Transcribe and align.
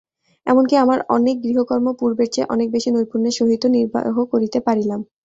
এমন 0.47 0.63
কি 0.65 0.75
আমার 0.77 0.99
অনেক 1.15 1.35
গৃহকর্ম 1.45 1.87
পূর্বের 1.99 2.29
চেয়ে 2.33 2.51
অনেক 2.53 2.67
বেশি 2.75 2.89
নৈপুণ্যের 2.91 3.37
সহিত 3.39 3.63
নির্বাহ 3.75 4.03
করিতে 4.33 4.59
পারিলাম। 4.67 4.99